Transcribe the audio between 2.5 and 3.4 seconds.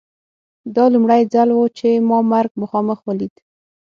مخامخ ولید